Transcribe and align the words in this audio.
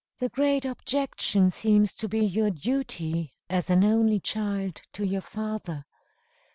"The 0.17 0.29
great 0.29 0.65
objection 0.65 1.51
seems 1.51 1.93
to 1.97 2.07
be 2.09 2.25
your 2.25 2.49
duty, 2.49 3.33
as 3.51 3.69
an 3.69 3.83
only 3.83 4.19
child, 4.19 4.81
to 4.93 5.05
your 5.05 5.21
father. 5.21 5.85